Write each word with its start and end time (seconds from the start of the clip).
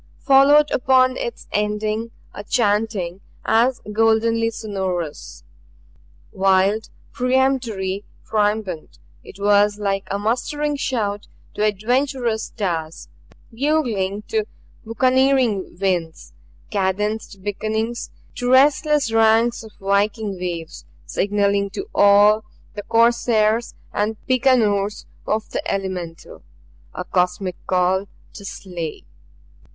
Followed 0.25 0.71
upon 0.71 1.15
its 1.15 1.45
ending, 1.51 2.09
a 2.33 2.43
chanting 2.43 3.21
as 3.45 3.81
goldenly 3.93 4.49
sonorous. 4.49 5.43
Wild, 6.31 6.89
peremptory, 7.13 8.03
triumphant. 8.25 8.97
It 9.23 9.37
was 9.39 9.77
like 9.77 10.07
a 10.09 10.17
mustering 10.17 10.75
shouting 10.75 11.29
to 11.53 11.63
adventurous 11.65 12.45
stars, 12.45 13.09
buglings 13.53 14.23
to 14.29 14.45
buccaneering 14.83 15.77
winds, 15.79 16.33
cadenced 16.71 17.43
beckonings 17.43 18.09
to 18.37 18.49
restless 18.49 19.11
ranks 19.11 19.61
of 19.61 19.71
viking 19.79 20.35
waves, 20.39 20.83
signaling 21.05 21.69
to 21.69 21.85
all 21.93 22.43
the 22.73 22.81
corsairs 22.81 23.75
and 23.93 24.17
picaroons 24.27 25.05
of 25.27 25.47
the 25.51 25.61
elemental. 25.71 26.41
A 26.95 27.03
cosmic 27.03 27.57
call 27.67 28.07
to 28.33 28.43
slay! 28.43 29.03